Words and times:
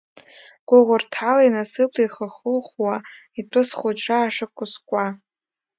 Гуӷырҭалеи 0.67 1.51
насыԥлеи 1.55 2.07
ихыхухуа 2.09 2.95
итәыз 3.39 3.67
схуҷра 3.73 4.17
ашықусқуа! 4.23 5.05